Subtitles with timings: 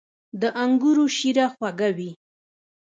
[0.41, 2.11] •د انګورو شیره خوږه وي.